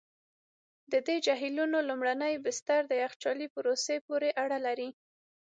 د 0.91 0.93
دې 1.07 1.17
جهیلونو 1.25 1.77
لومړني 1.89 2.33
بستر 2.45 2.81
د 2.87 2.93
یخچالي 3.03 3.47
پروسې 3.55 3.95
پورې 4.07 4.29
اړه 4.43 4.57
لري. 4.67 4.89